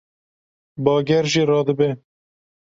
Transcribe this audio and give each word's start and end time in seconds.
Bager 0.85 1.25
jî 1.31 1.43
radibe 1.49 1.89